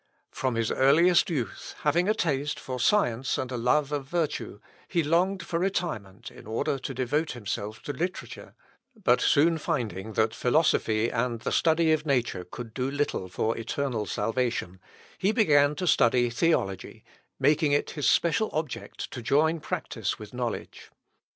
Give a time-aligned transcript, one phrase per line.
[0.31, 5.03] From his earliest youth, having a taste for science and a love of virtue, he
[5.03, 8.55] longed for retirement, in order to devote himself to literature;
[8.95, 14.07] but soon finding that philosophy and the study of nature could do little for eternal
[14.07, 14.79] salvation,
[15.19, 17.03] he began to study theology,
[17.39, 20.89] making it his special object to join practice with knowledge.